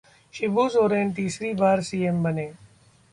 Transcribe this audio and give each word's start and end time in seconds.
शिबू 0.33 0.63
सोरेन 0.69 1.11
तीसरी 1.13 1.53
बार 1.53 1.81
सीएम 1.89 2.23
बने 2.23 2.47